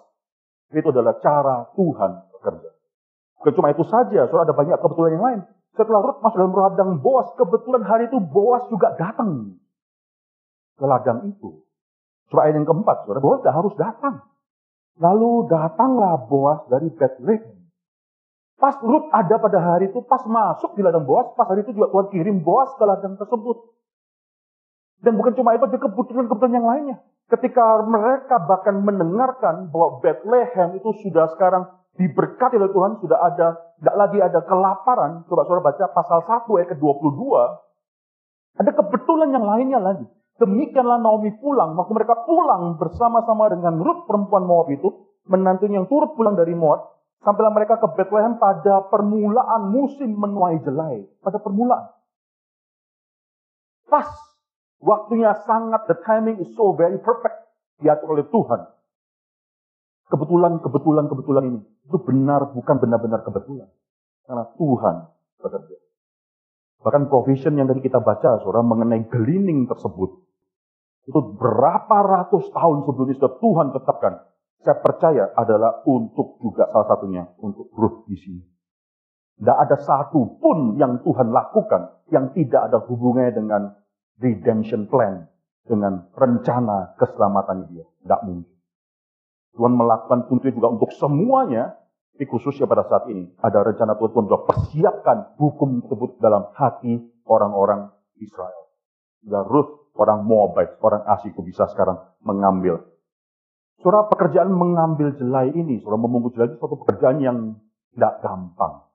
[0.72, 2.70] Itu adalah cara Tuhan bekerja.
[3.44, 5.40] Bukan cuma itu saja, soalnya ada banyak kebetulan yang lain.
[5.76, 9.60] Setelah Ruth masuk dalam ladang Boas, kebetulan hari itu Boas juga datang
[10.76, 11.64] ke ladang itu.
[12.32, 14.26] Coba ayat yang keempat, saudara, Boas harus datang.
[14.98, 17.68] Lalu datanglah Boas dari Bethlehem.
[18.56, 21.92] Pas Ruth ada pada hari itu, pas masuk di ladang Boas, pas hari itu juga
[21.92, 23.76] Tuhan kirim Boas ke ladang tersebut.
[25.04, 26.98] Dan bukan cuma itu, ada kebutuhan-kebutuhan yang lainnya.
[27.26, 31.68] Ketika mereka bahkan mendengarkan bahwa Bethlehem itu sudah sekarang
[32.00, 33.48] diberkati oleh Tuhan, sudah ada,
[33.82, 35.28] tidak lagi ada kelaparan.
[35.28, 37.22] Coba saudara baca pasal 1 ayat ke-22.
[38.56, 40.08] Ada kebetulan yang lainnya lagi.
[40.36, 41.80] Demikianlah Naomi pulang.
[41.80, 46.92] Waktu mereka pulang bersama-sama dengan Ruth perempuan Moab itu, menantunya yang turut pulang dari Moab,
[47.24, 51.08] sampailah mereka ke Bethlehem pada permulaan musim menuai jelai.
[51.24, 51.88] Pada permulaan.
[53.88, 54.12] Pas.
[54.86, 57.48] Waktunya sangat, the timing is so very perfect.
[57.80, 58.62] Diatur oleh Tuhan.
[60.12, 61.60] Kebetulan, kebetulan, kebetulan ini.
[61.90, 63.72] Itu benar, bukan benar-benar kebetulan.
[64.28, 64.96] Karena Tuhan
[65.42, 65.85] bekerja.
[66.86, 70.22] Bahkan provision yang tadi kita baca, saudara, mengenai gelining tersebut.
[71.10, 74.14] Itu berapa ratus tahun sebelumnya sudah Tuhan tetapkan.
[74.62, 78.42] Saya percaya adalah untuk juga salah satunya, untuk Ruth di sini.
[79.42, 83.62] Tidak ada satu pun yang Tuhan lakukan yang tidak ada hubungannya dengan
[84.22, 85.26] redemption plan,
[85.66, 87.86] dengan rencana keselamatan dia.
[88.06, 88.56] Tidak mungkin.
[89.58, 91.80] Tuhan melakukan tentunya juga untuk semuanya,
[92.16, 93.28] tapi khususnya pada saat ini.
[93.44, 96.96] Ada rencana Tuhan sudah persiapkan hukum tersebut dalam hati
[97.28, 97.92] orang-orang
[98.24, 98.72] Israel.
[99.20, 102.88] Dan Ruth, orang Moabite, orang Asik bisa sekarang mengambil.
[103.84, 107.60] Surah pekerjaan mengambil jelai ini, surah memungut jelai itu suatu pekerjaan yang
[107.92, 108.88] tidak gampang.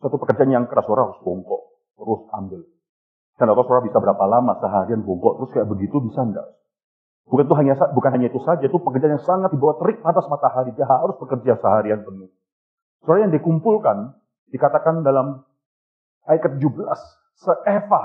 [0.00, 2.64] Suatu pekerjaan yang keras, surah harus bongkok, terus ambil.
[3.36, 6.48] Dan atau surah bisa berapa lama seharian bongkok, terus kayak begitu bisa enggak?
[7.30, 10.74] Bukan itu hanya bukan hanya itu saja, itu pekerjaan yang sangat dibawa terik atas matahari.
[10.74, 12.26] Dia harus bekerja seharian penuh.
[13.06, 14.18] Soalnya yang dikumpulkan
[14.50, 15.46] dikatakan dalam
[16.26, 16.90] ayat ke-17,
[17.38, 18.02] seeva.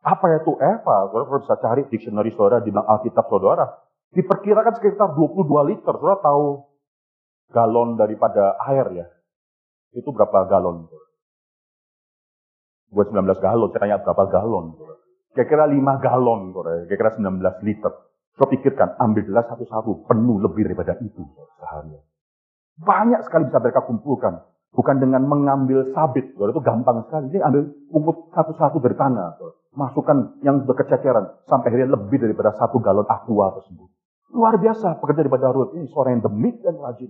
[0.00, 1.12] Apa itu eva?
[1.12, 3.84] Saudara bisa cari dictionary saudara di Alkitab saudara.
[4.16, 5.92] Diperkirakan sekitar 22 liter.
[6.00, 6.64] Saudara tahu
[7.52, 9.06] galon daripada air ya.
[9.92, 10.88] Itu berapa galon?
[12.96, 14.78] Buat 19 galon, saya tanya berapa galon?
[15.34, 16.40] Kira-kira 5 galon,
[16.86, 17.92] kira-kira 19 liter.
[18.36, 21.24] Saya pikirkan, ambil gelas satu-satu, penuh lebih daripada itu
[21.56, 22.04] seharian.
[22.76, 24.44] Banyak sekali bisa mereka kumpulkan.
[24.76, 27.32] Bukan dengan mengambil sabit, itu gampang sekali.
[27.32, 29.40] Ini ambil pungut satu-satu dari tanah.
[29.72, 33.88] Masukkan yang berkecekeran, sampai akhirnya lebih daripada satu galon aqua tersebut.
[34.36, 35.72] Luar biasa pekerja daripada Ruth.
[35.72, 37.08] Ini seorang yang demik dan rajin.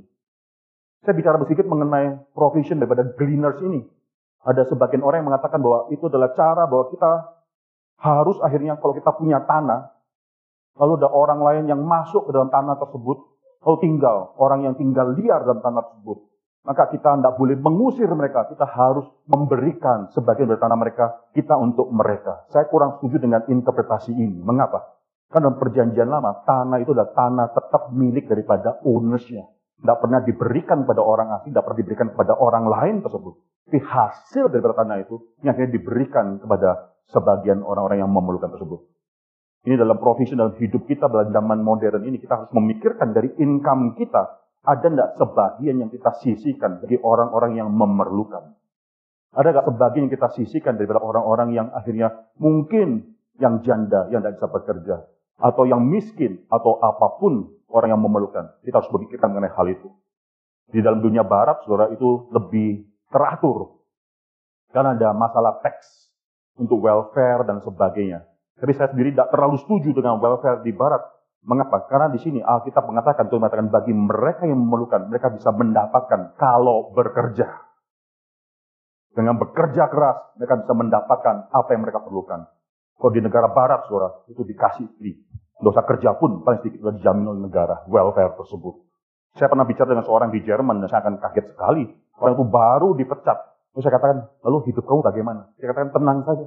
[1.02, 3.82] Saya bicara sedikit mengenai provision daripada gleaners ini.
[4.46, 7.10] Ada sebagian orang yang mengatakan bahwa itu adalah cara bahwa kita
[7.98, 9.95] harus akhirnya kalau kita punya tanah,
[10.76, 13.18] lalu ada orang lain yang masuk ke dalam tanah tersebut,
[13.64, 16.18] lalu tinggal, orang yang tinggal liar dalam tanah tersebut,
[16.66, 21.86] maka kita tidak boleh mengusir mereka, kita harus memberikan sebagian dari tanah mereka, kita untuk
[21.94, 22.42] mereka.
[22.50, 24.42] Saya kurang setuju dengan interpretasi ini.
[24.42, 24.98] Mengapa?
[25.30, 29.46] Karena dalam perjanjian lama, tanah itu adalah tanah tetap milik daripada ownersnya.
[29.78, 33.34] Tidak pernah diberikan pada orang asing, tidak pernah diberikan kepada orang lain tersebut.
[33.66, 38.95] Tapi hasil dari tanah itu yang akhirnya diberikan kepada sebagian orang-orang yang memerlukan tersebut.
[39.66, 43.98] Ini dalam profesi dalam hidup kita dalam zaman modern ini kita harus memikirkan dari income
[43.98, 48.54] kita ada tidak sebagian yang kita sisihkan bagi orang-orang yang memerlukan.
[49.34, 54.38] Ada nggak sebagian yang kita sisihkan daripada orang-orang yang akhirnya mungkin yang janda yang tidak
[54.38, 54.96] bisa bekerja
[55.42, 58.54] atau yang miskin atau apa pun orang yang memerlukan.
[58.62, 59.90] Kita harus memikirkan mengenai hal itu.
[60.70, 63.82] Di dalam dunia barat, saudara, itu lebih teratur.
[64.70, 66.10] Karena ada masalah teks
[66.58, 68.26] untuk welfare dan sebagainya.
[68.56, 71.04] Tapi saya sendiri tidak terlalu setuju dengan welfare di barat.
[71.46, 71.86] Mengapa?
[71.86, 76.90] Karena di sini Alkitab mengatakan, Tuhan mengatakan bagi mereka yang memerlukan, mereka bisa mendapatkan kalau
[76.96, 77.46] bekerja.
[79.14, 82.50] Dengan bekerja keras, mereka bisa mendapatkan apa yang mereka perlukan.
[82.96, 85.16] Kalau di negara barat, saudara, itu dikasih free.
[85.56, 88.76] Dosa kerja pun paling sedikit sudah dijamin oleh negara, welfare tersebut.
[89.36, 91.84] Saya pernah bicara dengan seorang di Jerman dan saya akan kaget sekali.
[92.16, 93.38] Orang itu baru dipecat.
[93.76, 95.52] Terus saya katakan, lalu hidup kamu bagaimana?
[95.60, 96.46] Saya katakan, tenang saja.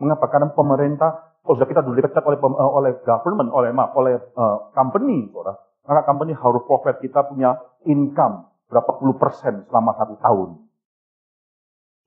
[0.00, 0.26] Mengapa?
[0.32, 4.72] Karena pemerintah kalau sudah kita dulu dipecat oleh uh, oleh government, oleh maaf, oleh uh,
[4.72, 10.48] company, saudara, maka company harus profit kita punya income berapa puluh persen selama satu tahun.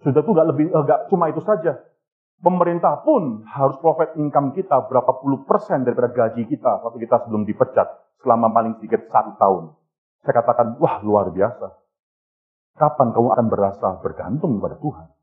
[0.01, 1.85] Sudah itu nggak lebih, nggak uh, cuma itu saja.
[2.37, 7.45] Pemerintah pun harus profit income kita berapa puluh persen daripada gaji kita waktu kita sebelum
[7.45, 7.87] dipecat
[8.21, 9.63] selama paling sedikit satu tahun.
[10.25, 11.77] Saya katakan, wah luar biasa.
[12.77, 15.16] Kapan kamu akan berasa bergantung pada Tuhan?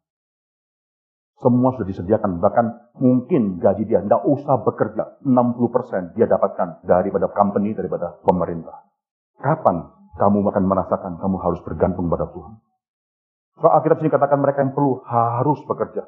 [1.43, 2.39] Semua sudah disediakan.
[2.39, 2.67] Bahkan
[3.03, 5.19] mungkin gaji dia tidak usah bekerja.
[5.27, 8.87] 60% dia dapatkan daripada company, daripada pemerintah.
[9.43, 12.55] Kapan kamu akan merasakan kamu harus bergantung pada Tuhan?
[13.59, 16.07] So, akhirnya sini katakan mereka yang perlu harus bekerja.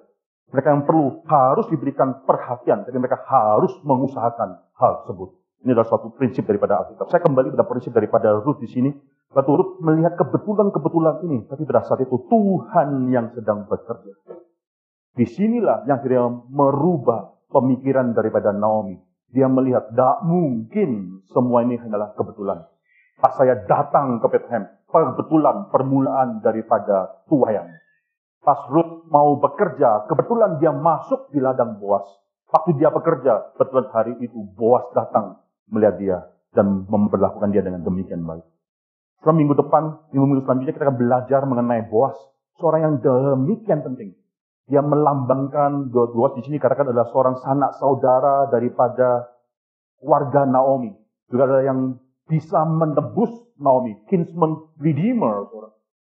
[0.51, 2.87] Mereka yang perlu harus diberikan perhatian.
[2.87, 5.35] Jadi mereka harus mengusahakan hal tersebut.
[5.67, 7.11] Ini adalah suatu prinsip daripada Alkitab.
[7.11, 8.91] Saya kembali pada prinsip daripada Ruth di sini.
[9.35, 11.39] Batu Ruth melihat kebetulan-kebetulan ini.
[11.51, 14.15] Tapi pada saat itu Tuhan yang sedang bekerja.
[15.17, 19.01] Di sinilah yang akhirnya merubah pemikiran daripada Naomi.
[19.33, 22.63] Dia melihat, tidak mungkin semua ini adalah kebetulan.
[23.17, 27.65] Pas saya datang ke Bethlehem, kebetulan permulaan daripada tuayan.
[28.45, 32.07] Pas Ruth mau bekerja, kebetulan dia masuk di ladang Boas.
[32.53, 35.41] Waktu dia bekerja, kebetulan hari itu Boas datang
[35.73, 36.19] melihat dia
[36.55, 38.45] dan memperlakukan dia dengan demikian baik.
[39.19, 42.15] Setelah minggu depan, minggu-minggu selanjutnya kita akan belajar mengenai Boas.
[42.61, 44.15] Seorang yang demikian penting.
[44.67, 49.31] Dia melambangkan, Boas di sini katakan adalah seorang sanak saudara daripada
[50.03, 50.91] warga Naomi.
[51.31, 51.95] Juga ada yang
[52.27, 53.31] bisa menebus
[53.63, 55.47] Naomi, kinsman redeemer,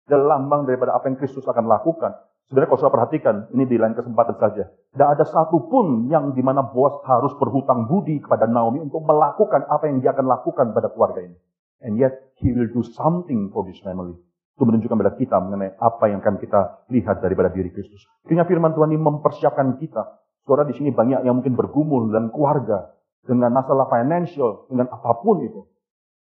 [0.10, 2.18] dan lambang daripada apa yang Kristus akan lakukan.
[2.50, 4.66] Sebenarnya kalau saya perhatikan, ini di lain kesempatan saja.
[4.66, 9.86] Tidak ada satupun yang di mana bos harus berhutang budi kepada Naomi untuk melakukan apa
[9.86, 11.38] yang dia akan lakukan pada keluarga ini.
[11.86, 14.18] And yet, he will do something for this family.
[14.60, 18.04] Itu menunjukkan kepada kita mengenai apa yang akan kita lihat daripada diri Kristus.
[18.28, 20.20] Kiranya firman Tuhan ini mempersiapkan kita.
[20.44, 22.92] Saudara di sini banyak yang mungkin bergumul dan keluarga
[23.24, 25.64] dengan masalah financial, dengan apa pun itu.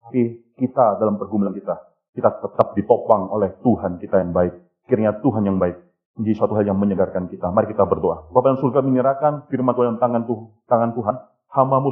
[0.06, 1.74] Tapi kita dalam pergumulan kita,
[2.14, 4.54] kita tetap ditopang oleh Tuhan kita yang baik.
[4.86, 5.74] Kiranya Tuhan yang baik
[6.14, 7.50] menjadi suatu hal yang menyegarkan kita.
[7.50, 8.30] Mari kita berdoa.
[8.30, 11.14] Bapak yang surga menyerahkan firman Tuhan tangan, Tuhan, tangan Tuhan.
[11.48, 11.90] Hambamu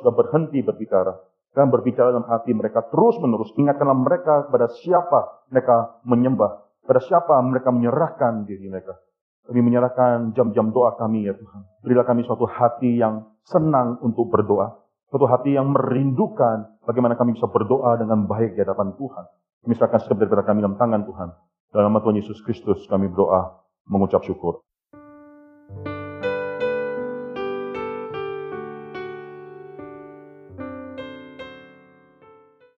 [0.00, 1.12] sudah berhenti berbicara.
[1.56, 3.48] Dan berbicara dalam hati mereka terus menerus.
[3.56, 6.68] Ingatkanlah mereka kepada siapa mereka menyembah.
[6.84, 9.00] Pada siapa mereka menyerahkan diri mereka.
[9.48, 11.60] Kami menyerahkan jam-jam doa kami ya Tuhan.
[11.80, 14.84] Berilah kami suatu hati yang senang untuk berdoa.
[15.08, 19.24] Suatu hati yang merindukan bagaimana kami bisa berdoa dengan baik di hadapan Tuhan.
[19.64, 21.28] Kami serahkan setiap daripada kami dalam tangan Tuhan.
[21.72, 24.66] Dalam nama Tuhan Yesus Kristus kami berdoa mengucap syukur.